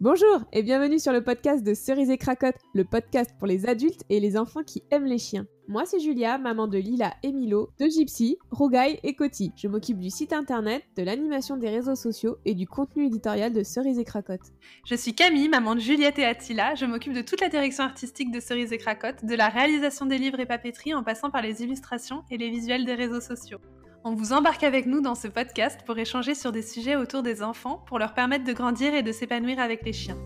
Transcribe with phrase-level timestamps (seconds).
[0.00, 4.04] Bonjour et bienvenue sur le podcast de Cerise et Cracotte, le podcast pour les adultes
[4.08, 5.44] et les enfants qui aiment les chiens.
[5.66, 9.50] Moi c'est Julia, maman de Lila et Milo, de Gypsy, Rougaille et Coty.
[9.56, 13.64] Je m'occupe du site internet, de l'animation des réseaux sociaux et du contenu éditorial de
[13.64, 14.52] Cerise et Cracotte.
[14.86, 16.76] Je suis Camille, maman de Juliette et Attila.
[16.76, 20.18] Je m'occupe de toute la direction artistique de Cerise et Cracotte, de la réalisation des
[20.18, 23.58] livres et papeterie en passant par les illustrations et les visuels des réseaux sociaux.
[24.04, 27.42] On vous embarque avec nous dans ce podcast pour échanger sur des sujets autour des
[27.42, 30.16] enfants pour leur permettre de grandir et de s'épanouir avec les chiens.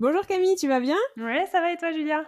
[0.00, 0.96] Bonjour Camille, tu vas bien?
[1.16, 2.24] Ouais, ça va et toi Julia?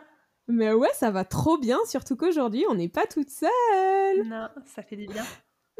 [0.46, 4.24] Mais ouais, ça va trop bien, surtout qu'aujourd'hui on n'est pas toute seule.
[4.24, 5.24] Non, ça fait du bien.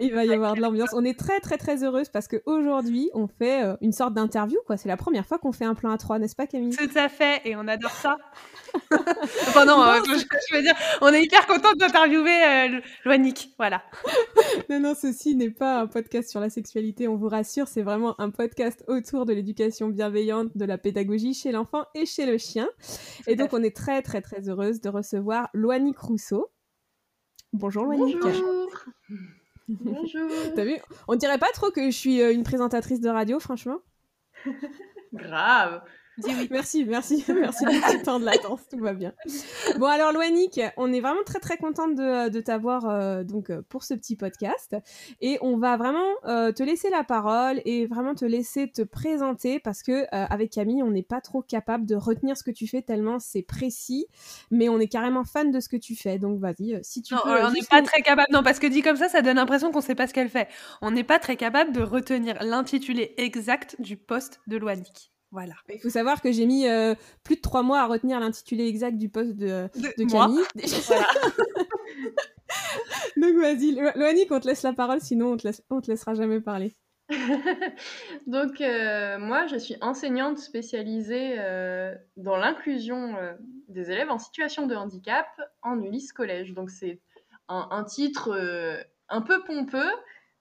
[0.01, 0.91] Il va y avoir de l'ambiance.
[0.93, 4.77] On est très très très heureuse parce qu'aujourd'hui on fait euh, une sorte d'interview quoi.
[4.77, 6.77] C'est la première fois qu'on fait un plan à trois, n'est-ce pas Camille?
[6.77, 8.17] Tout à fait, et on adore ça.
[9.49, 13.83] enfin non, euh, je, je, veux dire, on est hyper contente d'interviewer euh, Loanic, voilà.
[14.71, 18.15] non non, ceci n'est pas un podcast sur la sexualité, on vous rassure, c'est vraiment
[18.21, 22.69] un podcast autour de l'éducation bienveillante, de la pédagogie chez l'enfant et chez le chien.
[23.27, 26.51] et donc on est très très très heureuse de recevoir Loanic Rousseau.
[27.53, 28.19] Bonjour Loanic.
[28.21, 28.69] Bonjour.
[29.69, 30.31] Bonjour.
[30.55, 30.77] T'as vu?
[31.09, 33.79] On dirait pas trop que je suis euh, une présentatrice de radio, franchement.
[35.13, 35.83] Grave.
[36.19, 36.49] Dis oui.
[36.51, 39.13] Merci, merci, merci du petit temps de latence, tout va bien.
[39.79, 43.85] Bon alors Loanic, on est vraiment très très contente de, de t'avoir euh, donc pour
[43.85, 44.77] ce petit podcast
[45.21, 49.61] et on va vraiment euh, te laisser la parole et vraiment te laisser te présenter
[49.61, 52.67] parce que euh, avec Camille on n'est pas trop capable de retenir ce que tu
[52.67, 54.07] fais tellement c'est précis,
[54.51, 57.21] mais on est carrément fan de ce que tu fais donc vas-y si tu non,
[57.23, 57.45] peux.
[57.45, 59.81] on n'est pas très capable non parce que dit comme ça ça donne l'impression qu'on
[59.81, 60.49] sait pas ce qu'elle fait.
[60.83, 65.13] On n'est pas très capable de retenir l'intitulé exact du poste de Loanic.
[65.31, 65.55] Voilà.
[65.69, 68.97] Il faut savoir que j'ai mis euh, plus de trois mois à retenir l'intitulé exact
[68.97, 70.45] du poste de, de, de Camille.
[70.87, 71.07] Voilà.
[73.17, 76.41] Donc vas-y, on te laisse la parole, sinon on te, laisse, on te laissera jamais
[76.41, 76.75] parler.
[78.27, 83.35] Donc euh, moi, je suis enseignante spécialisée euh, dans l'inclusion euh,
[83.69, 85.27] des élèves en situation de handicap
[85.63, 86.53] en Ulysse Collège.
[86.53, 87.01] Donc c'est
[87.49, 89.91] un, un, titre euh, un peu pompeux,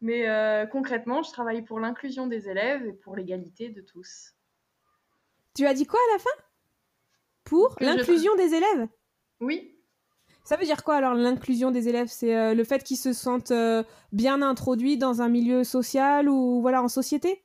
[0.01, 4.33] mais euh, concrètement, je travaille pour l'inclusion des élèves et pour l'égalité de tous.
[5.57, 6.43] Tu as dit quoi à la fin?
[7.43, 8.43] Pour l'inclusion je...
[8.43, 8.87] des élèves?
[9.39, 9.73] Oui.
[10.43, 12.09] Ça veut dire quoi alors l'inclusion des élèves?
[12.09, 13.81] C'est euh, le fait qu'ils se sentent euh,
[14.11, 17.41] bien introduits dans un milieu social ou voilà en société?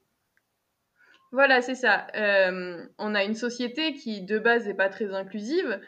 [1.30, 2.06] Voilà, c'est ça.
[2.14, 5.80] Euh, on a une société qui de base n'est pas très inclusive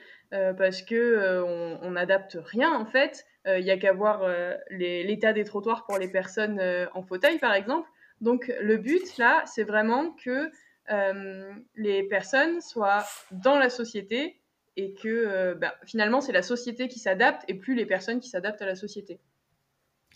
[0.59, 1.45] parce que
[1.83, 3.25] on, n'adapte rien en fait.
[3.47, 4.27] Il n'y a qu'à voir
[4.71, 6.61] l'état des trottoirs pour les personnes
[6.93, 7.89] en fauteuil par exemple.
[8.21, 10.51] Donc le but là, c'est vraiment que
[10.89, 14.41] les personnes soient dans la société
[14.77, 18.29] et que euh, bah, finalement c'est la société qui s'adapte et plus les personnes qui
[18.29, 19.21] s'adaptent à la société.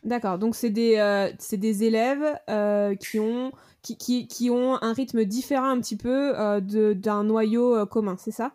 [0.04, 3.50] D'accord, donc c'est des, euh, des élèves euh, qui, ont,
[3.82, 6.60] qui, qui, qui, ont un rythme différent un petit peu euh,
[6.94, 8.54] d'un noyau commun, c'est ça?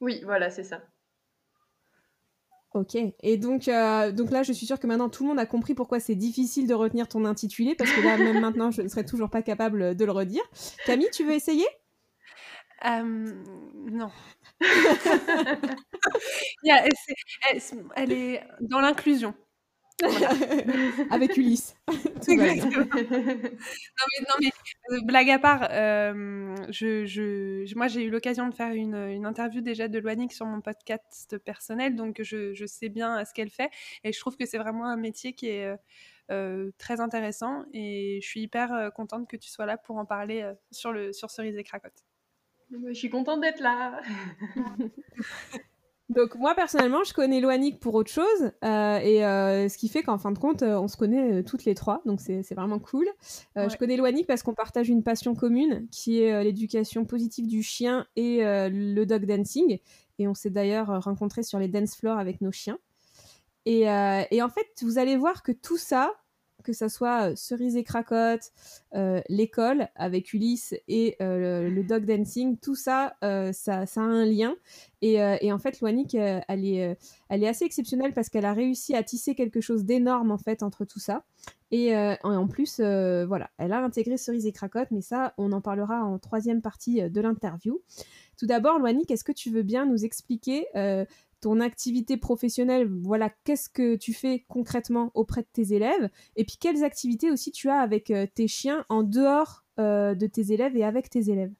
[0.00, 0.82] Oui, voilà, c'est ça.
[2.74, 5.46] Ok, et donc, euh, donc là, je suis sûre que maintenant tout le monde a
[5.46, 8.88] compris pourquoi c'est difficile de retenir ton intitulé, parce que là, même maintenant, je ne
[8.88, 10.42] serais toujours pas capable de le redire.
[10.84, 11.64] Camille, tu veux essayer?
[12.84, 13.42] Euh,
[13.90, 14.10] Non.
[16.62, 16.84] yeah,
[17.50, 17.60] elle,
[17.96, 19.34] elle est dans l'inclusion.
[20.00, 20.30] Voilà.
[21.10, 21.74] Avec Ulysse.
[22.28, 22.84] Exactement.
[22.84, 24.52] non mais, non, mais
[24.92, 29.26] euh, blague à part, euh, je, je, moi j'ai eu l'occasion de faire une, une,
[29.26, 33.50] interview déjà de Loanic sur mon podcast personnel, donc je, je sais bien ce qu'elle
[33.50, 33.70] fait
[34.04, 35.74] et je trouve que c'est vraiment un métier qui est
[36.30, 40.48] euh, très intéressant et je suis hyper contente que tu sois là pour en parler
[40.70, 42.04] sur, le, sur Cerise et Cracotte.
[42.70, 44.00] Je suis contente d'être là.
[46.08, 50.02] Donc moi personnellement, je connais Loanic pour autre chose, euh, et euh, ce qui fait
[50.02, 53.06] qu'en fin de compte, euh, on se connaît toutes les trois, donc c'est vraiment cool.
[53.56, 53.68] Ouais.
[53.68, 58.06] Je connais Loanic parce qu'on partage une passion commune, qui est l'éducation positive du chien
[58.16, 59.78] et le dog dancing,
[60.18, 62.78] et on s'est d'ailleurs rencontrés sur les dance floors avec nos chiens.
[63.66, 66.10] Et, et, en fait, vous allez voir que tout ça,
[66.62, 68.52] que ça soit Cerise et Cracotte,
[68.94, 74.24] euh, l'école avec Ulysse et euh, le, dog dancing, tout ça, euh, ça, a un
[74.24, 74.56] lien.
[75.00, 75.20] Et,
[75.52, 76.96] en fait, Loanic, elle, est,
[77.30, 80.98] assez exceptionnelle parce qu'elle a réussi à tisser quelque chose d'énorme en fait entre tout
[80.98, 81.24] ça.
[81.70, 86.04] Et en plus, voilà, elle a intégré Cerise et Cracotte, mais ça, on en parlera
[86.04, 87.80] en troisième partie de l'interview.
[88.36, 90.66] Tout d'abord, Loanic, est-ce que tu veux bien nous expliquer
[91.40, 96.56] ton activité professionnelle, voilà, qu'est-ce que tu fais concrètement auprès de tes élèves, et puis
[96.60, 100.76] quelles activités aussi tu as avec euh, tes chiens en dehors euh, de tes élèves
[100.76, 101.52] et avec tes élèves?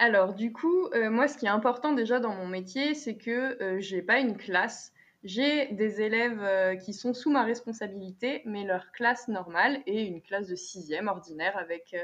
[0.00, 4.00] Alors, du coup, moi, ce qui est important déjà dans mon métier, c'est que j'ai
[4.00, 4.92] pas une classe.
[5.24, 10.46] J'ai des élèves qui sont sous ma responsabilité, mais leur classe normale est une classe
[10.46, 11.96] de sixième ordinaire avec,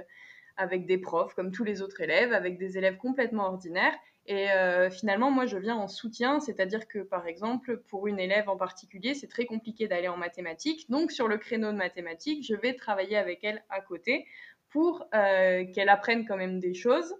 [0.57, 3.95] avec des profs comme tous les autres élèves, avec des élèves complètement ordinaires.
[4.27, 8.49] Et euh, finalement, moi, je viens en soutien, c'est-à-dire que, par exemple, pour une élève
[8.49, 10.89] en particulier, c'est très compliqué d'aller en mathématiques.
[10.91, 14.27] Donc, sur le créneau de mathématiques, je vais travailler avec elle à côté
[14.71, 17.15] pour euh, qu'elle apprenne quand même des choses,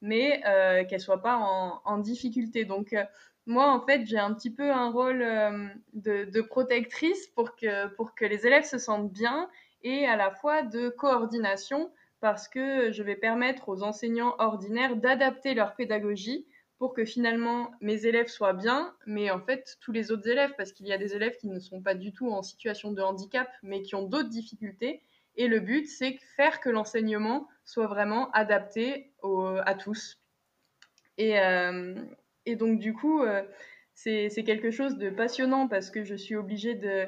[0.00, 2.64] mais euh, qu'elle soit pas en, difficulté.
[2.64, 2.96] Donc,
[3.44, 5.18] moi, en fait, j'ai un petit peu un rôle
[5.92, 9.48] de, de, protectrice pour que, pour que les élèves se sentent bien
[9.82, 11.90] et à la fois de coordination
[12.20, 16.46] parce que je vais permettre aux enseignants ordinaires d'adapter leur pédagogie
[16.78, 20.72] pour que finalement mes élèves soient bien, mais en fait tous les autres élèves, parce
[20.72, 23.48] qu'il y a des élèves qui ne sont pas du tout en situation de handicap,
[23.62, 25.02] mais qui ont d'autres difficultés.
[25.36, 29.12] Et le but, c'est faire que l'enseignement soit vraiment adapté
[29.64, 30.18] à tous.
[31.18, 31.94] Et, euh,
[32.46, 33.42] donc du coup, euh,
[33.94, 37.06] c'est quelque chose de passionnant parce que je suis obligée de,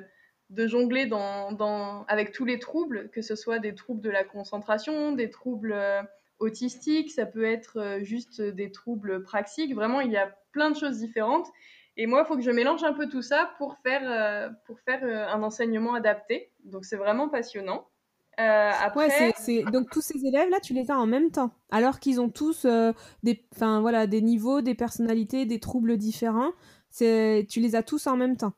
[0.51, 5.13] de jongler dans, avec tous les troubles, que ce soit des troubles de la concentration,
[5.13, 6.03] des troubles euh,
[6.39, 9.75] autistiques, ça peut être euh, juste des troubles praxiques.
[9.75, 11.49] Vraiment, il y a plein de choses différentes.
[11.99, 14.81] Et moi, il faut que je mélange un peu tout ça pour faire, euh, pour
[14.81, 16.51] faire un enseignement adapté.
[16.65, 17.89] Donc, c'est vraiment passionnant.
[18.37, 19.11] après...
[19.37, 22.67] c'est, donc tous ces élèves-là, tu les as en même temps, alors qu'ils ont tous
[23.25, 26.53] des, voilà, des niveaux, des personnalités, des troubles différents.
[26.97, 28.53] Tu les as tous en même temps.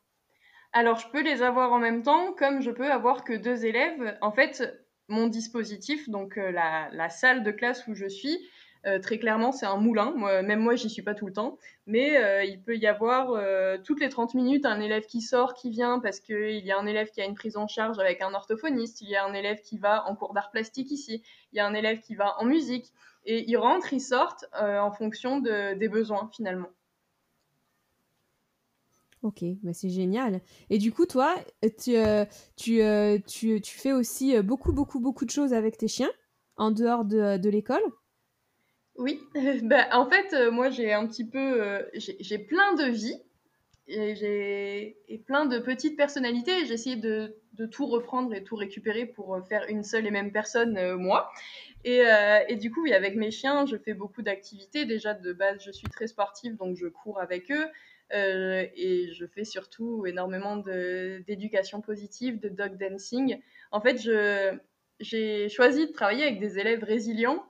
[0.73, 4.17] Alors, je peux les avoir en même temps, comme je peux avoir que deux élèves.
[4.21, 8.39] En fait, mon dispositif, donc euh, la, salle de classe où je suis,
[8.87, 10.15] euh, très clairement, c'est un moulin.
[10.43, 11.59] même moi, j'y suis pas tout le temps.
[11.87, 13.37] Mais euh, il peut y avoir
[13.83, 16.87] toutes les 30 minutes un élève qui sort, qui vient, parce qu'il y a un
[16.87, 19.01] élève qui a une prise en charge avec un orthophoniste.
[19.01, 21.23] Il y a un élève qui va en cours d'art plastique ici.
[21.53, 22.93] Il y a un élève qui va en musique.
[23.27, 26.71] Et ils rentrent, ils sortent en fonction des besoins, finalement.
[29.23, 30.41] Ok, bah c'est génial.
[30.71, 31.35] Et du coup, toi,
[31.79, 32.25] tu, euh,
[32.57, 36.11] tu, euh, tu, tu, fais aussi euh, beaucoup, beaucoup, beaucoup de choses avec tes chiens
[36.57, 37.83] en dehors de, de l'école?
[38.97, 39.21] Oui,
[39.63, 41.85] bah, en fait, moi, j'ai un petit peu.
[41.95, 43.21] j'ai plein de vies
[43.89, 46.65] et et plein de petites personnalités.
[46.65, 50.33] J'ai essayé de, de, tout reprendre et tout récupérer pour faire une seule et même
[50.33, 51.31] personne, moi.
[51.85, 52.05] Et,
[52.49, 54.87] et, du coup, avec mes chiens, je fais beaucoup d'activités.
[54.87, 57.67] Déjà, de base, je suis très sportive, donc je cours avec eux.
[58.13, 63.41] Euh, et je fais surtout énormément d'éducation positive, de dog dancing.
[63.71, 63.99] En fait,
[65.01, 67.45] j'ai choisi de travailler avec des élèves résilients,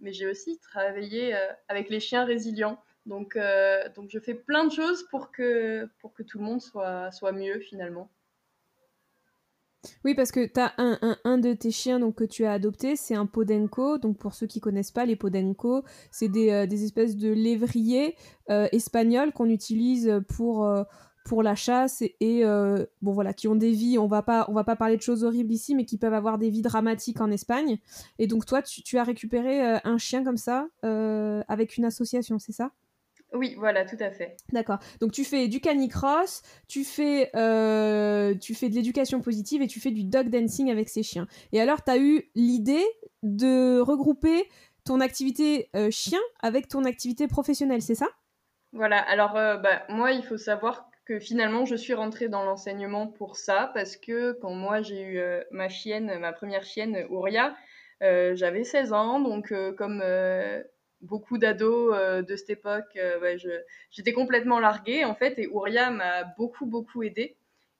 [0.00, 2.82] mais j'ai aussi travaillé euh, avec les chiens résilients.
[3.06, 6.60] Donc, euh, donc je fais plein de choses pour que, pour que tout le monde
[6.60, 8.10] soit, soit mieux finalement.
[10.04, 12.94] Oui, parce que tu as un, un, de tes chiens donc, que tu as adopté,
[12.96, 13.98] c'est un Podenco.
[13.98, 18.16] Donc, pour ceux qui connaissent pas, les Podenco, c'est des, euh, des, espèces de lévriers
[18.50, 20.84] euh, espagnols qu'on utilise pour, euh,
[21.24, 22.44] pour la chasse et,
[23.02, 23.98] bon, voilà, qui ont des vies.
[23.98, 26.50] On va pas, va pas parler de choses horribles ici, mais qui peuvent avoir des
[26.50, 27.78] vies dramatiques en Espagne.
[28.18, 32.70] Et donc, toi, tu as récupéré un chien comme ça avec une association, c'est ça?
[33.34, 34.36] Oui, voilà, tout à fait.
[34.52, 34.78] D'accord.
[35.00, 39.80] Donc tu fais du canicross, tu fais, euh, tu fais de l'éducation positive et tu
[39.80, 41.26] fais du dog dancing avec ces chiens.
[41.52, 42.84] Et alors, tu as eu l'idée
[43.22, 44.48] de regrouper
[44.84, 48.08] ton activité euh, chien avec ton activité professionnelle, c'est ça?
[48.72, 53.06] Voilà, alors euh, bah, moi, il faut savoir que finalement, je suis rentrée dans l'enseignement
[53.06, 57.56] pour ça, parce que quand moi, j'ai eu ma chienne, ma première chienne, Ouria,
[58.00, 60.00] j'avais 16 ans, donc comme
[61.02, 63.36] beaucoup d'ados euh, de cette époque, euh,
[63.90, 67.36] j'étais complètement larguée en fait, et Ouria m'a beaucoup beaucoup aidée.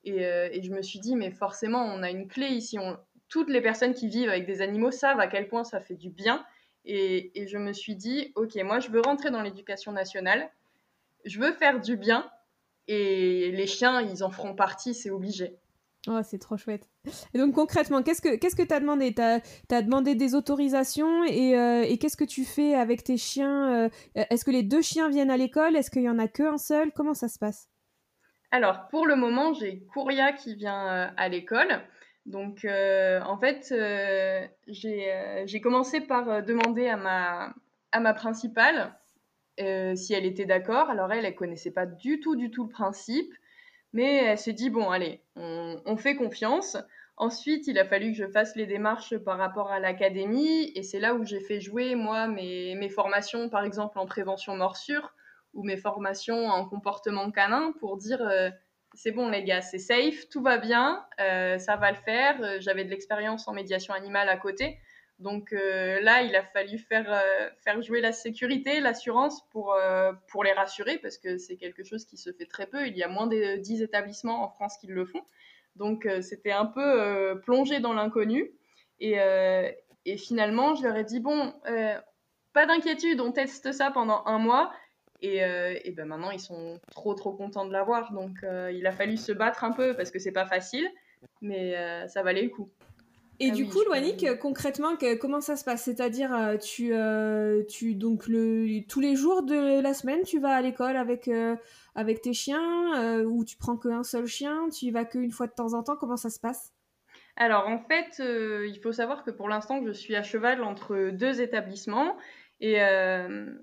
[0.09, 2.76] Euh, et, je me suis dit, mais forcément, on a une clé ici.
[3.29, 6.11] toutes les personnes qui vivent avec des animaux savent à quel point ça fait du
[6.11, 6.45] bien.
[6.85, 10.50] Et, et je me suis dit, ok, moi, je veux rentrer dans l'éducation nationale.
[11.25, 12.29] Je veux faire du bien.
[12.88, 15.57] Et les chiens, ils en feront partie, c'est obligé.
[16.09, 16.89] Oh, c'est trop chouette.
[17.33, 19.15] Et donc concrètement, qu'est-ce que qu'est-ce que t'as demandé?
[19.15, 19.39] T'as
[19.71, 23.89] as demandé des autorisations et, euh, et qu'est-ce que tu fais avec tes chiens euh,
[24.17, 25.77] Est-ce que les deux chiens viennent à l'école?
[25.77, 26.91] Est-ce qu'il y en a qu'un seul?
[26.93, 27.69] Comment ça se passe?
[28.51, 31.81] Alors pour le moment, j'ai Kouria qui vient euh, à l'école.
[32.27, 33.73] Donc en fait,
[34.67, 37.55] j'ai commencé par demander à ma
[37.93, 38.95] à ma principale
[39.59, 40.91] si elle était d'accord.
[40.91, 43.33] Alors elle, elle connaissait pas du tout du tout le principe.
[43.93, 46.77] Mais elle s'est dit, bon, allez, on, fait confiance.
[47.17, 50.73] Ensuite, il a fallu que je fasse les démarches par rapport à l'académie.
[50.75, 54.57] Et c'est là où j'ai fait jouer, moi, mes, mes, formations, par exemple, en prévention
[54.57, 55.13] morsure
[55.53, 58.49] ou mes formations en comportement canin pour dire, euh,
[58.95, 62.61] c'est bon, les gars, c'est safe, tout va bien, euh, ça va le faire.
[62.61, 64.79] J'avais de l'expérience en médiation animale à côté.
[65.23, 67.23] Donc là, il a fallu faire,
[67.61, 69.76] faire jouer la sécurité, l'assurance pour,
[70.29, 72.87] pour les rassurer, parce que c'est quelque chose qui se fait très peu.
[72.88, 75.23] Il y a moins de 10 établissements en France qui le font.
[75.76, 78.50] Donc c'était un peu plongé dans l'inconnu.
[78.99, 79.17] Et,
[80.19, 81.55] finalement, je leur ai dit, bon,
[82.52, 84.73] pas d'inquiétude, on teste ça pendant un mois.
[85.21, 88.12] Et, et, ben maintenant, ils sont trop, trop contents de l'avoir.
[88.12, 88.38] Donc,
[88.73, 90.88] il a fallu se battre un peu parce que c'est pas facile,
[91.41, 91.76] mais
[92.09, 92.73] ça valait le coup.
[93.45, 95.83] Et ah du coup, Loanic, concrètement, comment ça se passe?
[95.83, 100.55] C'est-à-dire, euh, tu, euh, tu donc le, tous les jours de la semaine, tu vas
[100.55, 101.57] à l'école avec, euh,
[101.97, 105.53] avec tes chiens, ou tu prends qu'un seul chien, tu y vas qu'une fois de
[105.53, 105.97] temps en temps.
[105.97, 106.73] Comment ça se passe?
[107.35, 111.41] Alors en fait, il faut savoir que pour l'instant, je suis à cheval entre deux
[111.41, 112.17] établissements.
[112.61, 112.77] Et,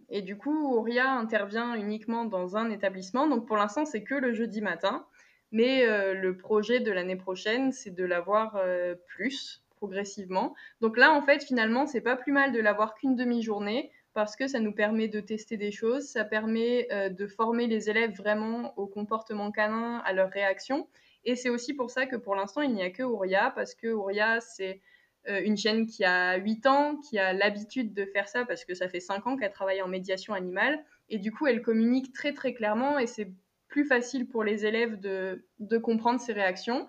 [0.09, 3.29] et du coup, Auria intervient uniquement dans un établissement.
[3.29, 5.05] Donc pour l'instant, c'est que le jeudi matin.
[5.53, 8.61] Mais le projet de l'année prochaine, c'est de l'avoir
[9.07, 10.53] plus progressivement.
[10.81, 14.47] Donc là, en fait, finalement, c'est pas plus mal de l'avoir qu'une demi-journée parce que
[14.47, 18.77] ça nous permet de tester des choses, ça permet euh, de former les élèves vraiment
[18.77, 20.87] au comportement canin, à leurs réactions.
[21.25, 23.87] Et c'est aussi pour ça que pour l'instant, il n'y a que Ouria, parce que
[23.87, 24.81] Ouria, c'est
[25.27, 28.73] euh, une chienne qui a 8 ans, qui a l'habitude de faire ça, parce que
[28.73, 30.83] ça fait 5 ans qu'elle travaille en médiation animale.
[31.09, 33.31] Et du coup, elle communique très très clairement, et c'est
[33.67, 36.87] plus facile pour les élèves de, de comprendre ses réactions.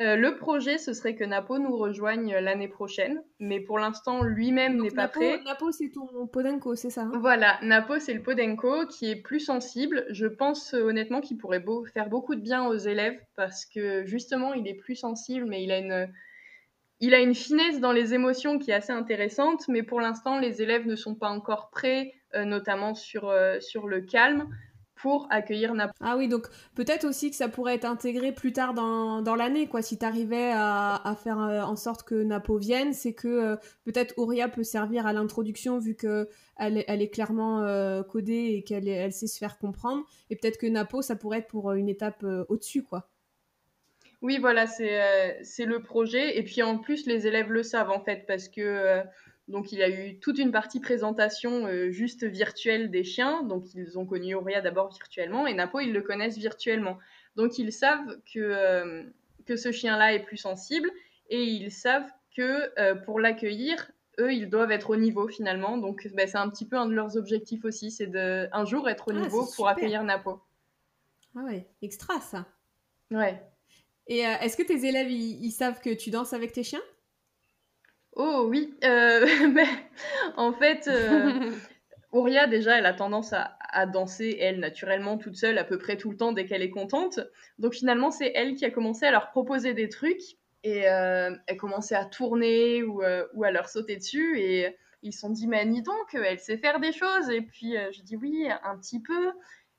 [0.00, 4.80] Euh, le projet, ce serait que Napo nous rejoigne l'année prochaine, mais pour l'instant, lui-même
[4.80, 5.42] n'est pas prêt.
[5.44, 7.12] Napo, c'est ton Podenco, c'est ça hein?
[7.20, 10.06] Voilà, Napo, c'est le Podenco qui est plus sensible.
[10.08, 14.54] Je pense euh, honnêtement qu'il pourrait faire beaucoup de bien aux élèves parce que justement,
[14.54, 16.08] il est plus sensible, mais il a une,
[17.00, 19.68] il a une finesse dans les émotions qui est assez intéressante.
[19.68, 24.00] Mais pour l'instant, les élèves ne sont pas encore prêts, euh, notamment sur, sur le
[24.00, 24.48] calme
[25.00, 25.92] pour accueillir Napo.
[26.00, 29.66] Ah oui, donc peut-être aussi que ça pourrait être intégré plus tard dans, dans l'année,
[29.66, 29.82] quoi.
[29.82, 33.56] Si tu arrivais à, à, faire euh, en sorte que Napo vienne, c'est que euh,
[33.84, 38.62] peut-être Auria peut servir à l'introduction vu que elle, elle est clairement euh, codée et
[38.62, 40.04] qu'elle elle sait se faire comprendre.
[40.28, 43.08] Et peut-être que Napo, ça pourrait être pour une étape au-dessus, quoi.
[44.22, 46.38] Oui, voilà, c'est le projet.
[46.38, 49.02] Et puis en plus, les élèves le savent en fait, parce que
[49.50, 53.42] donc il y a eu toute une partie présentation euh, juste virtuelle des chiens.
[53.42, 56.98] Donc ils ont connu Auria d'abord virtuellement et Napo ils le connaissent virtuellement.
[57.36, 59.02] Donc ils savent que, euh,
[59.46, 60.90] que ce chien-là est plus sensible
[61.28, 63.90] et ils savent que euh, pour l'accueillir,
[64.20, 65.78] eux ils doivent être au niveau finalement.
[65.78, 68.88] Donc bah, c'est un petit peu un de leurs objectifs aussi, c'est de un jour
[68.88, 70.40] être au ah, niveau pour accueillir Napo.
[71.36, 72.46] Ah ouais, extra ça.
[73.10, 73.42] Ouais.
[74.06, 76.82] Et est-ce que tes élèves ils savent que tu danses avec tes chiens?
[78.16, 79.68] Oh oui, euh, mais
[80.36, 81.50] en fait, euh,
[82.12, 86.10] Ouria déjà, elle a tendance à, danser, elle, naturellement, toute seule, à peu près tout
[86.10, 87.20] le temps dès qu'elle est contente.
[87.58, 90.22] Donc finalement, c'est elle qui a commencé à leur proposer des trucs
[90.64, 93.02] et euh, elle commençait à tourner ou,
[93.34, 96.58] ou, à leur sauter dessus et ils se sont dit, mais dis donc, elle sait
[96.58, 97.30] faire des choses.
[97.30, 99.30] Et puis je dis oui, un petit peu.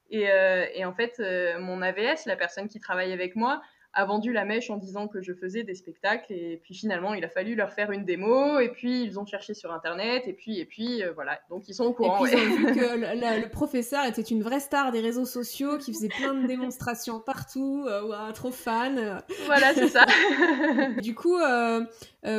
[0.09, 0.27] Et,
[0.75, 1.21] et en fait,
[1.59, 3.61] mon AVS, la personne qui travaille avec moi,
[3.93, 7.24] a vendu la mèche en disant que je faisais des spectacles et puis finalement il
[7.25, 10.60] a fallu leur faire une démo et puis ils ont cherché sur internet et puis
[10.60, 12.25] et puis euh, voilà donc ils sont au courant.
[12.25, 15.77] Et puis ils ont vu que le, professeur était une vraie star des réseaux sociaux
[15.77, 19.21] qui faisait plein de démonstrations partout, euh, trop fan.
[19.45, 20.05] Voilà c'est ça.
[21.01, 21.83] du coup euh,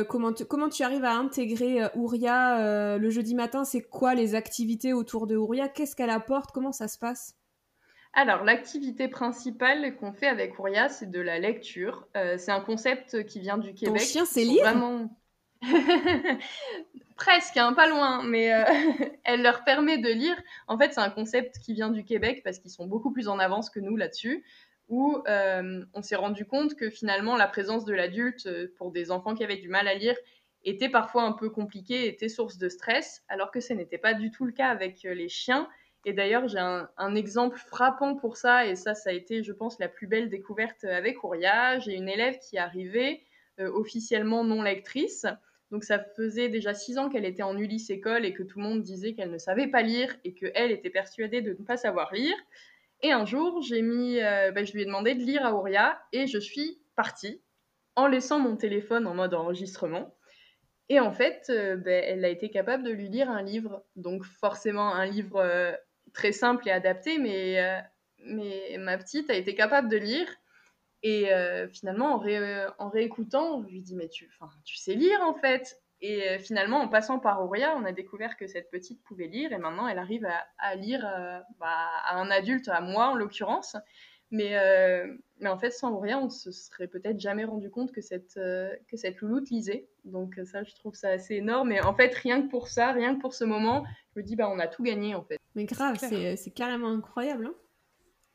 [0.09, 3.63] comment tu, comment tu arrives à intégrer Ouria le jeudi matin?
[3.63, 5.67] C'est quoi les activités autour de Ouria?
[5.67, 6.51] Qu'est-ce qu'elle apporte?
[6.51, 7.35] Comment ça se passe?
[8.15, 12.07] Alors, l'activité principale qu'on fait avec Ouria, c'est de la lecture.
[12.15, 14.01] Euh, c'est un concept qui vient du Québec.
[14.01, 15.09] Ton chien, c'est lire vraiment...
[17.15, 18.63] Presque, hein, pas loin, mais euh,
[19.23, 20.35] elle leur permet de lire.
[20.67, 23.39] En fait, c'est un concept qui vient du Québec parce qu'ils sont beaucoup plus en
[23.39, 24.43] avance que nous là-dessus,
[24.89, 29.35] où euh, on s'est rendu compte que finalement, la présence de l'adulte pour des enfants
[29.35, 30.15] qui avaient du mal à lire
[30.65, 34.29] était parfois un peu compliquée, était source de stress, alors que ce n'était pas du
[34.29, 35.67] tout le cas avec les chiens.
[36.05, 39.79] Et d'ailleurs, j'ai un, exemple frappant pour ça, et ça, ça a été, je pense,
[39.79, 41.79] la plus belle découverte avec Ouria.
[41.79, 43.23] J'ai une élève qui arrivée
[43.59, 45.25] euh, officiellement non lectrice.
[45.71, 48.65] Donc ça faisait déjà six ans qu'elle était en Ulysse école et que tout le
[48.65, 52.13] monde disait qu'elle ne savait pas lire et qu'elle était persuadée de ne pas savoir
[52.13, 52.35] lire.
[53.01, 55.99] Et un jour, j'ai mis, euh, bah, je lui ai demandé de lire à Ouria
[56.11, 57.41] et je suis partie
[57.95, 60.15] en laissant mon téléphone en mode enregistrement.
[60.89, 64.25] Et en fait, euh, bah, elle a été capable de lui lire un livre, donc
[64.25, 65.41] forcément un livre
[66.13, 67.79] très simple et adapté, mais, euh,
[68.25, 70.27] mais ma petite a été capable de lire.
[71.01, 72.23] Et euh, finalement, en,
[72.77, 74.29] en, réécoutant, je lui dis, mais tu,
[74.63, 75.77] tu sais lire en fait.
[75.99, 79.51] Et euh, finalement, en passant par Auria, on a découvert que cette petite pouvait lire
[79.53, 80.27] et maintenant elle arrive
[80.57, 81.01] à, lire
[81.59, 83.75] bah, à un adulte, à moi en l'occurrence.
[84.31, 84.57] Mais,
[85.39, 88.97] mais en fait, sans Auria, on se serait peut-être jamais rendu compte que cette, que
[88.97, 89.87] cette louloute lisait.
[90.05, 91.71] Donc ça, je trouve ça assez énorme.
[91.71, 94.35] Et en fait, rien que pour ça, rien que pour ce moment, je me dis,
[94.35, 95.39] bah, on a tout gagné en fait.
[95.55, 97.47] Mais grave, c'est carrément incroyable.
[97.47, 97.53] Hein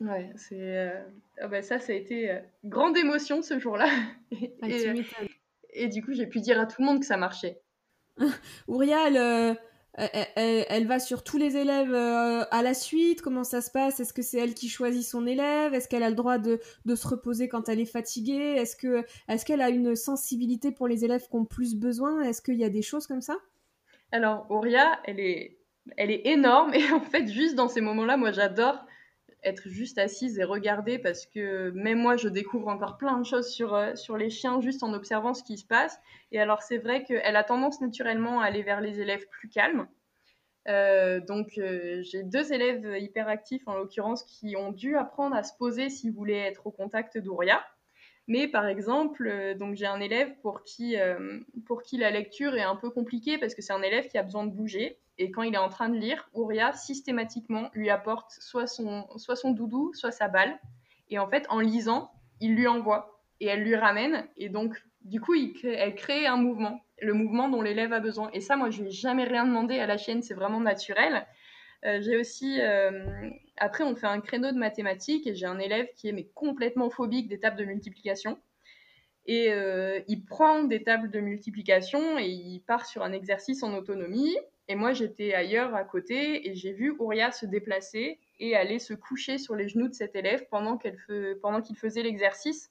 [0.00, 0.92] Ouais, c'est.
[1.40, 3.88] Ah bah ça, ça a été grande émotion ce jour-là.
[4.62, 5.04] Ah, et,
[5.72, 7.62] et, du coup, j'ai pu dire à tout le monde que ça marchait.
[8.68, 9.58] Ouria, elle,
[10.68, 14.00] elle, va sur tous les élèves à la suite Comment ça se passe?
[14.00, 15.74] Est-ce que c'est elle qui choisit son élève?
[15.74, 18.56] Est-ce qu'elle a le droit de, de, se reposer quand elle est fatiguée?
[18.56, 22.20] Est-ce qu'elle est qu'elle a une sensibilité pour les élèves qui ont plus besoin?
[22.22, 23.36] Est-ce qu'il y a des choses comme ça?
[24.12, 25.57] Alors, Ouria, elle est,
[25.96, 28.84] elle est énorme et en fait, juste dans ces moments-là, moi j'adore
[29.44, 33.48] être juste assise et regarder parce que même moi, je découvre encore plein de choses
[33.48, 35.98] sur, euh, sur les chiens juste en observant ce qui se passe.
[36.32, 39.86] Et alors, c'est vrai qu'elle a tendance naturellement à aller vers les élèves plus calmes.
[40.68, 45.56] Euh, donc, euh, j'ai deux élèves hyperactifs, en l'occurrence, qui ont dû apprendre à se
[45.56, 47.64] poser s'ils voulaient être au contact d'Ouria.
[48.28, 50.96] Mais par exemple, donc j'ai un élève pour qui,
[51.66, 54.22] pour qui la lecture est un peu compliquée parce que c'est un élève qui a
[54.22, 58.30] besoin de bouger et quand il est en train de lire, Ouria systématiquement lui apporte
[58.30, 60.58] soit son, soit son doudou, soit sa balle.
[61.10, 64.26] Et en fait, en lisant, il lui envoie et elle lui ramène.
[64.36, 68.30] Et donc, du coup, elle crée un mouvement, le mouvement dont l'élève a besoin.
[68.32, 71.26] Et ça, moi, je lui ai jamais rien demandé à la chienne, c'est vraiment naturel.
[71.84, 75.86] Euh, j'ai aussi, euh, après, on fait un créneau de mathématiques et j'ai un élève
[75.96, 78.38] qui est complètement phobique des tables de multiplication.
[79.26, 83.74] Et euh, il prend des tables de multiplication et il part sur un exercice en
[83.74, 84.36] autonomie.
[84.68, 88.94] Et moi, j'étais ailleurs à côté et j'ai vu Ouria se déplacer et aller se
[88.94, 92.70] coucher sur les genoux de cet élève pendant qu'il faisait l'exercice.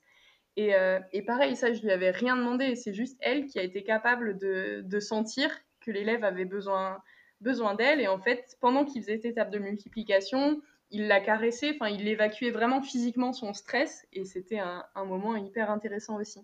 [0.57, 2.75] Et, pareil, ça, je lui avais rien demandé.
[2.75, 7.01] C'est juste elle qui a été capable de, sentir que l'élève avait besoin,
[7.41, 8.01] besoin d'elle.
[8.01, 12.07] Et en fait, pendant qu'il faisait cette étape de multiplication, il l'a caressée, enfin, il
[12.07, 14.07] évacuait vraiment physiquement son stress.
[14.13, 16.41] Et c'était un moment hyper intéressant aussi.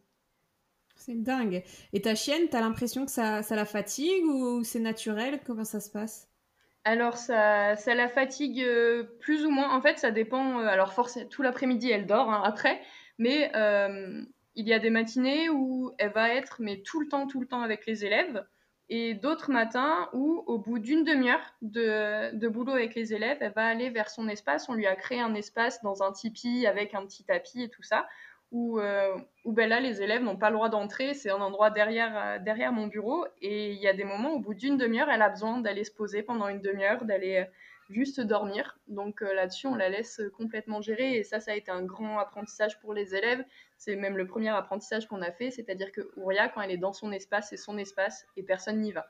[0.96, 1.64] C'est dingue.
[1.92, 5.40] Et ta chienne, t'as l'impression que ça, ça la fatigue ou c'est naturel?
[5.46, 6.30] Comment ça se passe?
[6.86, 9.76] Alors ça, ça la fatigue euh, plus ou moins.
[9.76, 10.60] En fait, ça dépend.
[10.60, 12.82] Euh, alors forcément, tout l'après-midi, elle dort hein, après,
[13.18, 14.24] mais euh,
[14.56, 17.48] il y a des matinées où elle va être mais tout le temps, tout le
[17.48, 18.46] temps avec les élèves,
[18.90, 23.54] et d'autres matins où, au bout d'une demi-heure de, de, boulot avec les élèves, elle
[23.54, 24.68] va aller vers son espace.
[24.68, 27.84] On lui a créé un espace dans un tipi avec un petit tapis et tout
[27.84, 28.06] ça,
[28.52, 29.16] où, euh,
[29.46, 31.14] ben là, les élèves n'ont pas le droit d'entrer.
[31.14, 33.26] C'est un endroit derrière, euh, derrière mon bureau.
[33.42, 35.92] Et il y a des moments, au bout d'une demi-heure, elle a besoin d'aller se
[35.92, 37.46] poser pendant une demi-heure, d'aller euh,
[37.90, 38.78] juste dormir.
[38.88, 41.16] Donc là-dessus, on la laisse complètement gérer.
[41.16, 43.44] Et ça, ça a été un grand apprentissage pour les élèves.
[43.84, 45.52] C'est même le premier apprentissage qu'on a fait.
[45.52, 48.92] C'est-à-dire que Ouria, quand elle est dans son espace, c'est son espace et personne n'y
[48.92, 49.06] va.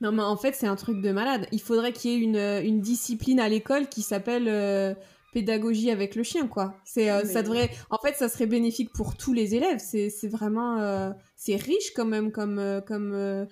[0.00, 1.46] Non, mais en fait, c'est un truc de malade.
[1.52, 4.96] Il faudrait qu'il y ait une, une discipline à l'école qui s'appelle
[5.32, 9.16] pédagogie avec le chien quoi c'est euh, ça devrait en fait ça serait bénéfique pour
[9.16, 13.46] tous les élèves c'est vraiment euh, c'est riche quand même comme euh, comme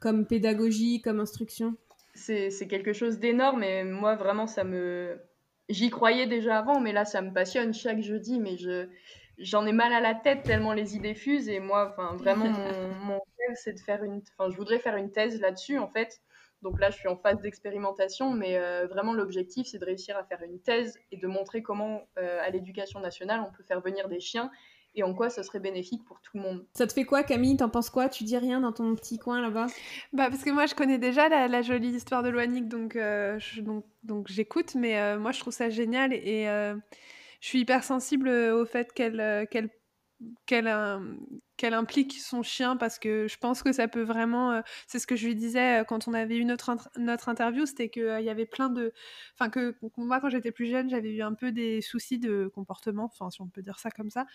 [0.00, 1.74] comme pédagogie comme instruction
[2.14, 5.18] c'est quelque chose d'énorme et moi vraiment ça me
[5.68, 8.86] j'y croyais déjà avant mais là ça me passionne chaque jeudi mais je
[9.38, 12.88] j'en ai mal à la tête tellement les idées fusent et moi enfin vraiment mon,
[13.04, 16.20] mon rêve c'est de faire une enfin je voudrais faire une thèse là-dessus en fait.
[16.62, 20.24] Donc là, je suis en phase d'expérimentation, mais euh, vraiment l'objectif, c'est de réussir à
[20.24, 24.08] faire une thèse et de montrer comment, euh, à l'éducation nationale, on peut faire venir
[24.08, 24.50] des chiens
[24.94, 26.66] et en quoi ça serait bénéfique pour tout le monde.
[26.72, 27.58] Ça te fait quoi, Camille?
[27.58, 28.08] T'en penses quoi?
[28.08, 29.66] Tu dis rien dans ton petit coin là-bas?
[30.14, 33.84] Bah parce que moi, je connais déjà la, jolie histoire de Loanic, donc, euh, donc,
[34.04, 36.48] donc j'écoute, mais moi, je trouve ça génial et
[37.40, 39.70] je suis hyper sensible au fait qu'elle qu'elle
[40.46, 40.68] qu'elle
[41.56, 45.06] qu'elle implique son chien parce que je pense que ça peut vraiment euh, c'est ce
[45.06, 48.20] que je lui disais euh, quand on avait eu notre, notre interview c'était qu'il euh,
[48.20, 48.92] y avait plein de
[49.34, 53.04] enfin que moi quand j'étais plus jeune j'avais eu un peu des soucis de comportement
[53.04, 54.26] enfin si on peut dire ça comme ça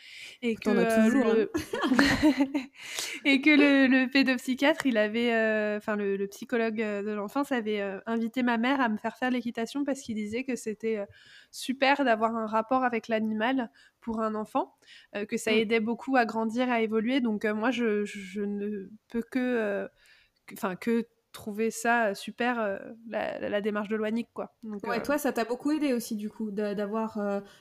[0.41, 1.51] et que toujours, le...
[1.55, 2.45] Hein.
[3.25, 5.31] et que le, le, pédopsychiatre il avait
[5.77, 9.83] enfin le, le, psychologue de l'enfance avait invité ma mère à me faire faire l'équitation
[9.83, 11.05] parce qu'il disait que c'était
[11.51, 14.73] super d'avoir un rapport avec l'animal pour un enfant,
[15.29, 15.55] que ça mmh.
[15.55, 19.87] aidait beaucoup à grandir, à évoluer donc euh, moi, je, je, ne peux que, euh,
[20.53, 24.53] enfin que trouver ça super euh, la, démarche de Loanic quoi.
[24.63, 27.17] Donc, ouais, toi ça t'a beaucoup aidé aussi du coup d'avoir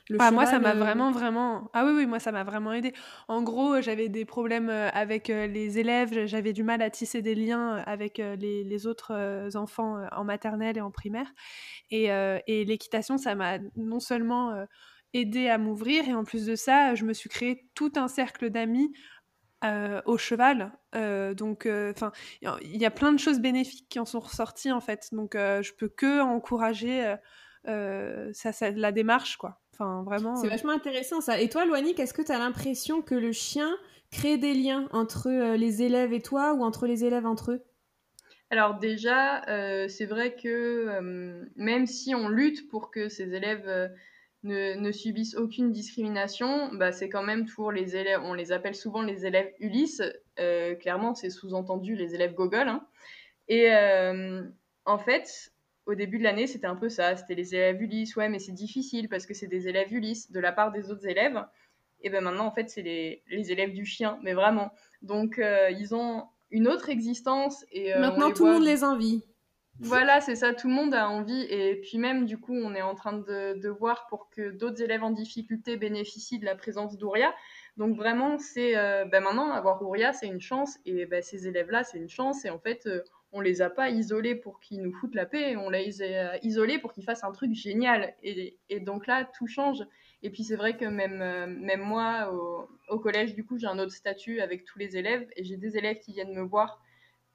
[0.09, 2.93] le ah, moi ça m'a vraiment vraiment ah oui oui moi ça m'a vraiment aidé.
[3.29, 7.77] En gros j'avais des problèmes avec les élèves, j'avais du mal à tisser des liens
[7.87, 9.15] avec les, les autres
[9.55, 11.33] enfants en maternelle et en primaire
[11.93, 12.07] et,
[12.49, 14.67] et l'équitation ça m'a non seulement
[15.13, 18.51] aidé à m'ouvrir et en plus de ça je me suis créé tout un cercle
[18.51, 18.93] d'amis
[19.63, 20.73] euh, au cheval.
[20.95, 24.73] Euh, donc, euh, enfin, il y a plein de choses bénéfiques qui en sont ressorties
[24.73, 25.09] en fait.
[25.13, 27.15] Donc, je peux que encourager
[27.65, 29.61] ça, la démarche, quoi.
[29.75, 30.37] Enfin, vraiment.
[30.37, 31.41] C'est vachement intéressant ça.
[31.41, 33.77] Et toi, Loanique, est-ce que tu as l'impression que le chien
[34.11, 37.63] crée des liens entre les élèves et toi ou entre les élèves entre eux?
[38.49, 39.43] Alors déjà,
[39.89, 43.91] c'est vrai que même si on lutte pour que ces élèves
[44.43, 49.03] ne, subissent aucune discrimination, bah, c'est quand même toujours les élèves, on les appelle souvent
[49.03, 50.03] les élèves Ulysse,
[50.39, 52.69] euh, clairement c'est sous-entendu les élèves Gogol.
[52.69, 52.87] Hein.
[53.49, 54.43] Et euh,
[54.87, 55.53] en fait,
[55.87, 58.53] au début de l'année, c'était un peu ça, c'était les élèves Ulysse, ouais, mais c'est
[58.53, 61.45] difficile parce que c'est des élèves Ulysse de la part des autres élèves.
[62.03, 63.23] Et ben maintenant, en fait, c'est les,
[63.53, 64.73] élèves du chien, mais vraiment.
[65.03, 67.67] Donc, euh, ils ont une autre existence.
[67.73, 69.23] Et, maintenant, tout le monde les envie.
[69.83, 71.43] Voilà, c'est ça, tout le monde a envie.
[71.49, 75.03] Et puis même, du coup, on est en train de, voir pour que d'autres élèves
[75.03, 77.35] en difficulté bénéficient de la présence d'Ouria.
[77.79, 80.79] Donc vraiment, c'est euh, ben maintenant, avoir Ouria, c'est une chance.
[80.85, 82.45] Et ben, ces élèves-là, c'est une chance.
[82.45, 83.01] Et en fait, on euh,
[83.33, 85.57] on les a pas isolés pour qu'ils nous foutent la paix.
[85.57, 88.15] On les a isolés pour qu'ils fassent un truc génial.
[88.23, 89.83] Et, donc là, tout change.
[90.23, 92.31] Et puis c'est vrai que même, euh, moi,
[92.89, 95.27] au collège, du coup, j'ai un autre statut avec tous les élèves.
[95.37, 96.83] Et j'ai des élèves qui viennent me voir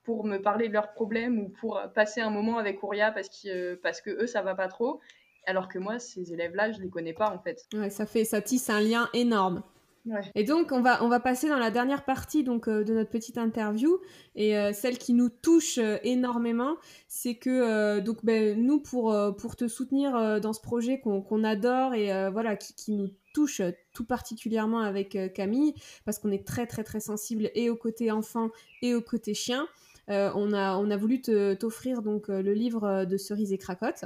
[0.05, 3.75] pour me parler de leurs problèmes ou pour passer un moment avec Ouria parce que,
[3.75, 5.01] parce que eux, ça va pas trop.
[5.47, 7.65] Alors que moi, ces élèves-là, je les connais pas en fait.
[7.73, 9.63] Ouais, ça fait, ça tisse un lien énorme.
[10.05, 10.21] Ouais.
[10.35, 13.09] Et donc, on va, on va passer dans la dernière partie donc, euh, de notre
[13.09, 13.99] petite interview.
[14.35, 16.75] Et euh, celle qui nous touche euh, énormément,
[17.07, 22.29] c'est que donc, ben, nous, pour, pour te soutenir dans ce projet qu'on adore et
[22.29, 23.61] voilà, qui, qui, nous touche
[23.93, 25.73] tout particulièrement avec Camille,
[26.05, 28.49] parce qu'on est très, très, très sensible et au côté enfant
[28.81, 29.67] et au côté chien,
[30.09, 33.57] euh, on, a, on a voulu t'offrir donc euh, le livre euh, de Cerise et
[33.57, 34.03] Cracotte.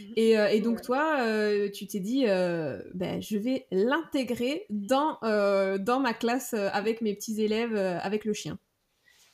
[0.00, 0.12] Mhm.
[0.16, 1.20] Et, donc toi,
[1.72, 7.76] tu t'es dit, ben, je vais l'intégrer dans, dans ma classe avec mes petits élèves,
[7.76, 8.58] avec le chien.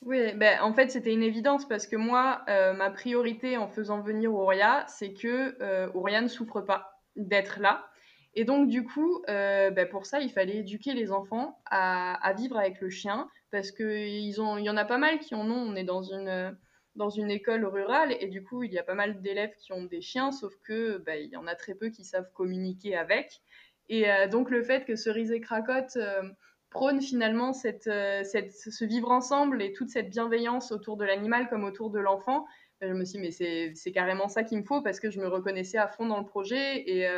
[0.02, 4.34] Oui, ben, en fait, c'était une évidence parce que moi, ma priorité en faisant venir
[4.34, 5.56] Auria, c'est que
[5.94, 7.86] Auria ne souffre pas d'être là.
[8.34, 12.58] Et donc, du coup, ben, pour ça, il fallait éduquer les enfants à, à vivre
[12.58, 15.70] avec le chien, parce qu'il y en a pas mal qui en ont.
[15.70, 16.56] On est dans une,
[16.96, 19.84] dans une école rurale et du coup, il y a pas mal d'élèves qui ont
[19.84, 23.42] des chiens, sauf que bah, il y en a très peu qui savent communiquer avec.
[23.88, 26.22] Et euh, donc, le fait que Cerise et Cracotte euh,
[26.70, 31.48] prône finalement cette, euh, cette, ce vivre ensemble et toute cette bienveillance autour de l'animal
[31.48, 32.46] comme autour de l'enfant,
[32.80, 35.20] bah, je me suis dit, mais c'est carrément ça qu'il me faut parce que je
[35.20, 37.08] me reconnaissais à fond dans le projet et,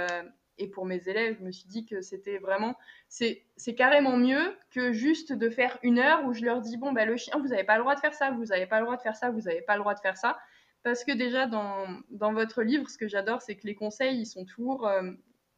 [0.58, 2.76] et pour mes élèves, je me suis dit que c'était vraiment,
[3.08, 3.44] c'est
[3.76, 7.16] carrément mieux que juste de faire une heure où je leur dis, bon, bah, le
[7.16, 9.02] chien, vous n'avez pas le droit de faire ça, vous n'avez pas le droit de
[9.02, 10.38] faire ça, vous n'avez pas le droit de faire ça.
[10.82, 14.26] Parce que déjà, dans, dans votre livre, ce que j'adore, c'est que les conseils, ils
[14.26, 15.10] sont toujours euh,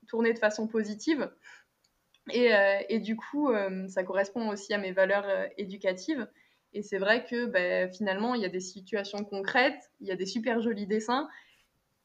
[0.07, 1.30] tournés de façon positive.
[2.30, 5.26] Et, euh, et du coup, euh, ça correspond aussi à mes valeurs
[5.59, 6.28] éducatives.
[6.72, 10.16] Et c'est vrai que bah, finalement, il y a des situations concrètes, il y a
[10.16, 11.28] des super jolis dessins.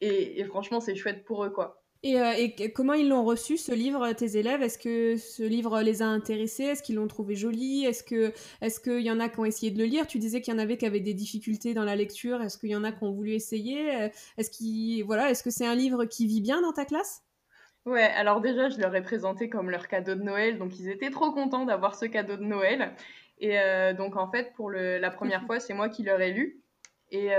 [0.01, 1.83] Et, et franchement, c'est chouette pour eux, quoi.
[2.05, 4.61] Euh, et, comment ils l'ont reçu, ce livre, tes élèves?
[4.61, 6.63] Est-ce que ce livre les a intéressés?
[6.63, 7.83] Est-ce qu'ils l'ont trouvé joli?
[7.83, 8.31] Est-ce qu'il
[8.61, 10.07] est qu'il y en a qui ont essayé de le lire?
[10.07, 12.41] Tu disais qu'il y en avait qui avaient des difficultés dans la lecture.
[12.41, 13.93] Est-ce qu'il y en a qui ont voulu essayer?
[13.95, 17.23] Euh, Est-ce voilà, est -ce que c'est un livre qui vit bien dans ta classe?
[17.85, 20.57] Ouais, alors déjà, je leur ai présenté comme leur cadeau de Noël.
[20.57, 22.95] Donc, ils étaient trop contents d'avoir ce cadeau de Noël.
[23.39, 26.31] Et euh, donc, en fait, pour le, la première fois, c'est moi qui leur ai
[26.31, 26.61] lu.
[27.11, 27.29] Et,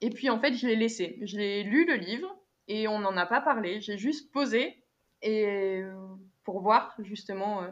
[0.00, 1.18] et puis, en fait, je l'ai laissé.
[1.22, 2.36] Je l'ai lu, le livre
[2.68, 3.80] et on n'en a pas parlé.
[3.80, 4.82] J'ai juste posé
[5.22, 5.82] et
[6.46, 7.68] pour voir justement euh,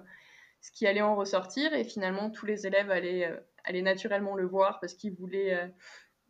[0.60, 4.44] ce qui allait en ressortir et finalement tous les élèves allaient, euh, allaient naturellement le
[4.44, 5.68] voir parce qu'ils voulaient, euh,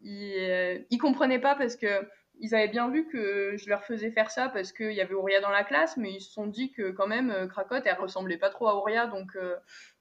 [0.03, 2.07] ils, ils, comprenaient pas parce que
[2.40, 5.40] ils avaient bien vu que je leur faisais faire ça parce qu'il y avait Auria
[5.40, 8.50] dans la classe, mais ils se sont dit que quand même Cracotte elle ressemblait pas
[8.50, 9.37] trop à Auria donc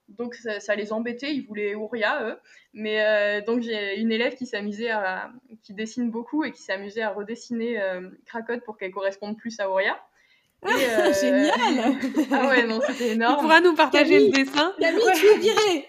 [0.09, 2.39] donc ça, les embêtait, ils voulaient Ouria, eux.
[2.73, 5.31] Mais euh, donc j'ai une élève qui s'amusait à,
[5.63, 9.69] qui dessine beaucoup et qui s'amusait à redessiner euh, Cracotte pour qu'elle corresponde plus à
[9.69, 9.97] Ouria.
[10.65, 11.95] Ah, euh, génial
[12.31, 13.35] Ah ouais, non, c'était énorme.
[13.35, 15.87] Tu pourras nous partager le dessin Camille, tu es virée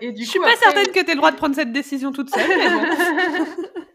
[0.00, 2.12] et du Je suis pas certaine que tu aies le droit de prendre cette décision
[2.12, 3.54] toute seule, mais bon.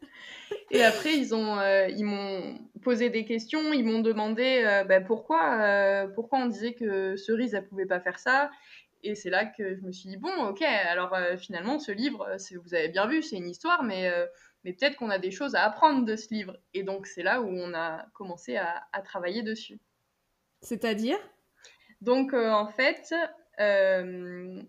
[0.71, 4.99] Et après, ils ont, euh, ils m'ont posé des questions, ils m'ont demandé euh, bah,
[4.99, 8.51] pourquoi, euh, pourquoi on disait que Cerise, elle pouvait pas faire ça.
[9.07, 12.27] Et c'est là que je me suis dit, bon, ok, alors finalement, ce livre,
[12.63, 14.11] vous avez bien vu, c'est une histoire, mais,
[14.65, 16.57] mais peut-être qu'on a des choses à apprendre de ce livre.
[16.73, 19.79] Et donc, c'est là où on a commencé à, à travailler dessus.
[20.61, 21.17] C'est-à-dire?
[22.01, 23.15] Donc, en fait,
[23.57, 24.65] le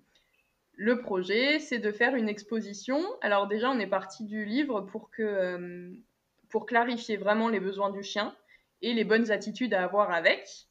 [1.00, 3.02] projet, c'est de faire une exposition.
[3.20, 5.90] Alors déjà, on est parti du livre pour, que, euh,
[6.48, 8.36] pour clarifier vraiment les besoins du chien
[8.80, 10.68] et les bonnes attitudes à avoir avec.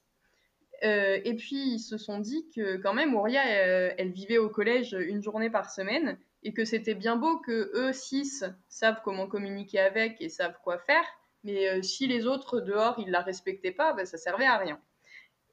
[0.83, 4.49] Euh, et puis, ils se sont dit que quand même, Auria, euh, elle, vivait au
[4.49, 9.27] collège une journée par semaine et que c'était bien beau que eux, six, savent comment
[9.27, 11.03] communiquer avec et savent quoi faire,
[11.43, 14.79] Mais si les autres dehors, ils la respectaient pas, ben, ça servait à rien.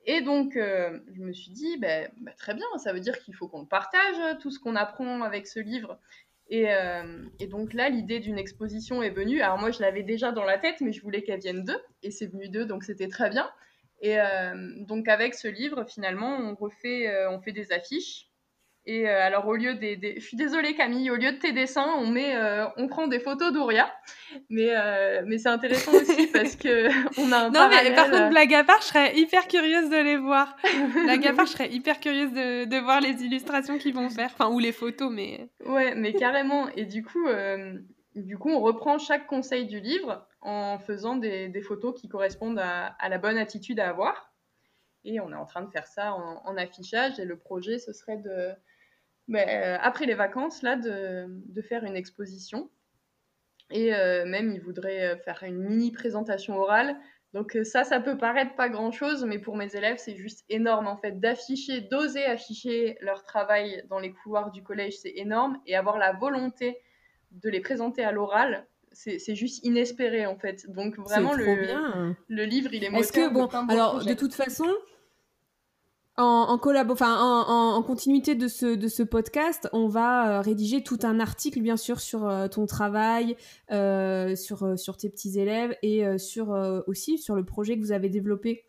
[0.07, 3.49] Et donc, je me suis dit, ben, ben, très bien, ça veut dire qu'il faut
[3.49, 5.99] qu'on partage tout ce qu'on apprend avec ce livre.
[6.51, 6.67] Et,
[7.39, 9.41] et donc là, l'idée d'une exposition est venue.
[9.41, 11.81] Alors moi, je l'avais déjà dans la tête, mais je voulais qu'elle vienne d'eux.
[12.03, 13.51] Et c'est venu d'eux, donc c'était très bien.
[14.07, 14.19] Et
[14.81, 18.29] donc avec ce livre, finalement, on refait, on fait des affiches
[18.87, 21.91] et euh, alors, au lieu des, Je suis désolée, Camille, au lieu de tes dessins,
[21.99, 23.91] on, met, euh, on prend des photos d'Ouria.
[24.51, 26.89] Mais, euh, mais c'est intéressant aussi parce que
[27.19, 29.97] on a un Non, mais par contre, blague à part, je serais hyper curieuse de
[29.97, 30.55] les voir.
[31.05, 34.31] blague à part, je serais hyper curieuse de, de voir les illustrations qu'ils vont faire.
[34.35, 35.49] Enfin, ou les photos, mais.
[35.65, 36.69] Ouais, mais carrément.
[36.77, 37.27] Et du coup,
[38.15, 43.09] du coup, on reprend chaque conseil du livre en faisant des, photos qui correspondent à,
[43.09, 44.33] la bonne attitude à avoir.
[45.05, 47.19] Et on est en train de faire ça en, affichage.
[47.19, 48.55] Et le projet, ce serait de
[49.27, 52.71] mais, euh, après les vacances, là, de, de faire une exposition.
[53.71, 56.97] Et euh, même, il voudrait euh, faire une mini présentation orale.
[57.33, 60.97] Donc ça, ça peut paraître pas grand-chose, mais pour mes élèves, c'est juste énorme en
[60.97, 65.99] fait d'afficher, d'oser afficher leur travail dans les couloirs du collège, c'est énorme, et avoir
[65.99, 66.79] la volonté
[67.43, 70.71] de les présenter à l'oral, c'est juste inespéré en fait.
[70.71, 72.93] Donc vraiment le, le livre, il est.
[72.93, 74.67] Est-ce que bon, alors de toute façon,
[76.17, 81.19] en, en, en, continuité de ce, de ce podcast, on va euh, rédiger tout un
[81.19, 83.37] article, bien sûr, sur euh, ton travail,
[83.73, 86.51] euh, sur, sur tes petits élèves et sur
[86.87, 88.65] aussi sur le projet que vous avez développé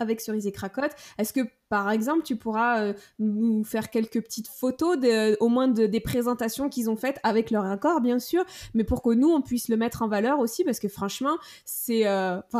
[0.00, 0.92] avec Cerise et Cracotte.
[1.18, 4.98] Est-ce que, par exemple, tu pourras nous faire quelques petites photos,
[5.40, 9.10] au moins des présentations qu'ils ont faites avec leur accord, bien sûr, mais pour que
[9.10, 12.04] nous, on puisse le mettre en valeur aussi, parce que franchement, c'est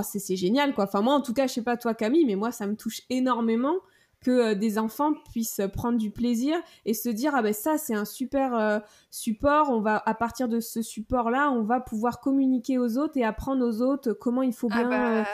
[0.02, 0.84] c'est génial, quoi.
[0.84, 3.02] Enfin, moi, en tout cas, je sais pas toi, Camille, mais moi, ça me touche
[3.10, 3.74] énormément
[4.20, 7.94] que euh, des enfants puissent prendre du plaisir et se dire ah ben ça c'est
[7.94, 8.78] un super euh,
[9.10, 13.16] support on va à partir de ce support là on va pouvoir communiquer aux autres
[13.16, 15.26] et apprendre aux autres comment il faut ah bien bah,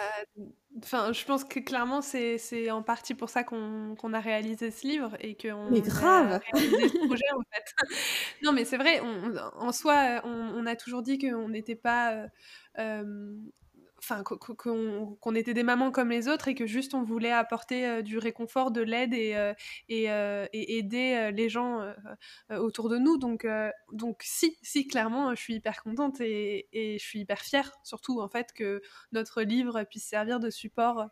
[0.78, 5.16] Enfin, je pense que clairement, c'est en partie pour ça qu'on a réalisé ce livre
[5.20, 6.32] et qu'on mais grave.
[6.32, 7.64] a réalisé ce projet en fait.
[8.42, 9.00] non, mais c'est vrai.
[9.00, 12.26] en soi, on, a toujours dit qu'on n'était pas
[12.78, 13.36] euh,
[13.98, 18.02] enfin qu'on était des mamans comme les autres et que juste on voulait apporter euh,
[18.02, 19.54] du réconfort, de l'aide et, euh,
[19.90, 21.92] euh, aider les gens
[22.50, 23.18] autour de nous.
[23.18, 23.46] Donc,
[23.92, 28.28] donc si, si, clairement, je suis hyper contente et, je suis hyper fière, surtout en
[28.28, 28.82] fait, que
[29.12, 31.08] notre livre puisse servir de support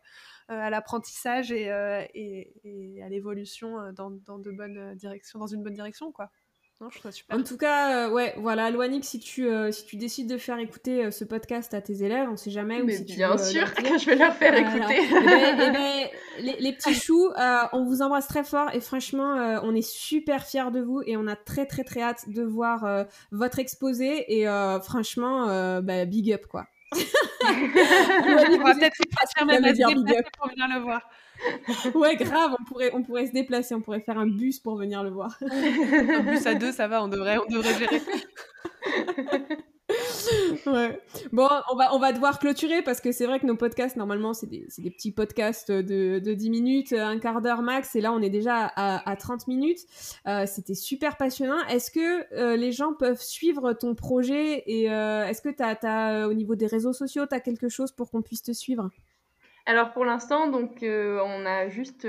[0.47, 1.65] à l'apprentissage et,
[2.13, 6.31] et, à l'évolution dans, dans, de bonnes directions, dans une bonne direction, quoi.
[7.31, 10.59] En tout cas, euh, ouais, voilà, Loanic, si tu, euh, si tu décides de faire
[10.59, 12.83] écouter euh, ce podcast à tes élèves, on sait jamais.
[12.83, 14.97] Mais si bien sûr que je vais leur faire écouter.
[14.99, 17.29] Eh ben, eh ben, les, petits choux,
[17.71, 21.27] on vous embrasse très fort et franchement, on est super fiers de vous et on
[21.27, 24.45] a très très très hâte de voir votre exposé et
[24.83, 25.47] franchement,
[25.81, 26.67] bah, big up quoi.
[26.91, 28.95] On va peut-être
[29.35, 29.61] faire même
[30.37, 31.01] pour venir le voir.
[31.95, 35.03] ouais, grave, on pourrait, on pourrait se déplacer, on pourrait faire un bus pour venir
[35.03, 35.37] le voir.
[35.41, 38.01] un bus à deux, ça va, on devrait, on devrait gérer.
[41.31, 44.33] Bon, on va, on va devoir clôturer parce que c'est vrai que nos podcasts, normalement,
[44.33, 48.11] c'est des, des, petits podcasts de, de 10 minutes, un quart d'heure max, et là,
[48.11, 49.79] on est déjà à, à 30 minutes.
[50.27, 51.59] Euh, C'était super passionnant.
[51.67, 56.27] Est-ce que euh, les gens peuvent suivre ton projet et euh, est-ce que tu as,
[56.27, 58.89] au niveau des réseaux sociaux, tu as quelque chose pour qu'on puisse te suivre?
[59.67, 62.07] Alors pour l'instant, donc on a juste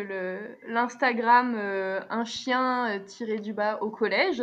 [0.69, 4.43] l'Instagram un chien tiré du bas au collège.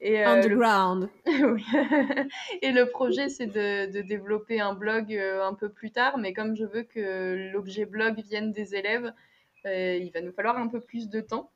[0.00, 1.08] Et, Underground.
[1.26, 1.56] Le...
[2.62, 6.56] et le projet, c'est de, de, développer un blog un peu plus tard, mais comme
[6.56, 9.12] je veux que l'objet blog vienne des élèves,
[9.64, 11.50] il va nous falloir un peu plus de temps.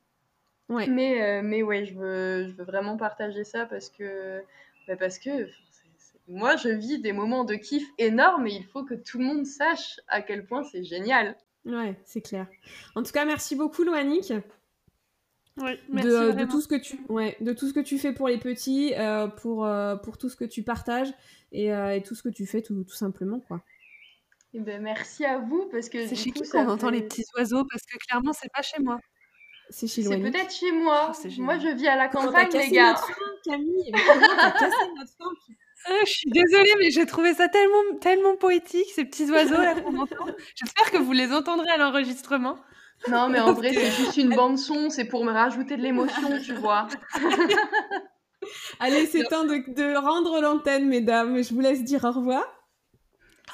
[0.69, 0.87] Ouais.
[0.87, 4.41] Mais, mais ouais, je veux, je veux vraiment partager ça parce que,
[4.87, 5.47] bah, parce que
[6.27, 9.45] moi, je vis des moments de kiff énormes et il faut que tout le monde
[9.45, 11.35] sache à quel point c'est génial.
[11.65, 12.47] Ouais, c'est clair.
[12.95, 14.33] En tout cas, merci beaucoup, Loanic.
[15.57, 18.11] Ouais, merci de, de, tout ce que tu ouais, de tout ce que tu fais
[18.11, 21.13] pour les petits euh, pour, euh, pour tout ce que tu partages
[21.53, 23.61] et, euh, et, tout ce que tu fais tout, tout simplement quoi
[24.53, 27.23] et eh ben, merci à vous parce que c'est chez qui qu'on entend les petits
[27.37, 28.99] oiseaux parce que clairement c'est pas chez moi
[29.69, 31.11] c'est chez C'est peut-être chez moi.
[31.11, 32.91] Oh, moi, je vis à la campagne, les gars.
[32.91, 33.13] Notre fin,
[33.43, 33.91] Camille?
[33.91, 35.11] Cassé notre
[35.87, 39.75] ah, je suis désolée, mais j'ai trouvé ça tellement, tellement poétique, ces petits oiseaux là
[39.79, 40.25] qu'on entend.
[40.55, 42.57] J'espère que vous les entendrez à l'enregistrement.
[43.07, 46.53] Non, mais en vrai, c'est juste une bande-son, c'est pour me rajouter de l'émotion, tu
[46.53, 46.87] vois.
[48.79, 51.43] Allez, c'est temps de, de rendre l'antenne, mesdames.
[51.43, 52.43] Je vous laisse dire au revoir.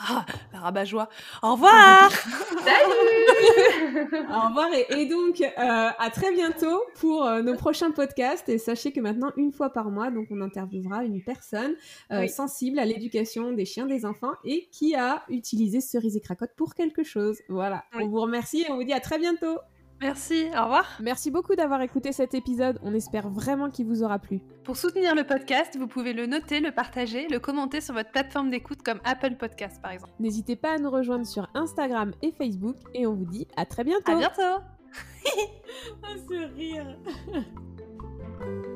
[0.04, 1.10] Ah, la rabat-joie.
[1.44, 2.12] Au revoir
[2.64, 2.92] Salut
[4.30, 8.50] Au revoir et, donc euh, à très bientôt pour euh, nos prochains podcasts.
[8.50, 11.76] Et sachez que maintenant, une fois par mois, donc on interviewera une personne
[12.12, 16.52] euh, sensible à l'éducation des chiens des enfants et qui a utilisé Cerise et Cracotte
[16.56, 17.40] pour quelque chose.
[17.48, 17.84] Voilà.
[17.94, 19.58] On vous remercie et on vous dit à très bientôt.
[20.02, 20.86] Merci, au revoir.
[21.00, 24.42] Merci beaucoup d'avoir écouté cet épisode, on espère vraiment qu'il vous aura plu.
[24.64, 28.50] Pour soutenir le podcast, vous pouvez le noter, le partager, le commenter sur votre plateforme
[28.50, 30.14] d'écoute comme Apple Podcast par exemple.
[30.20, 33.84] N'hésitez pas à nous rejoindre sur Instagram et Facebook et on vous dit à très
[33.84, 34.12] bientôt.
[34.12, 34.42] À bientôt.
[36.04, 36.98] ah, ce rire